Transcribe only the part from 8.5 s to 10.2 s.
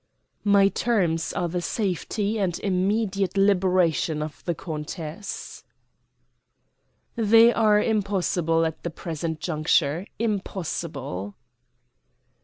at the present juncture.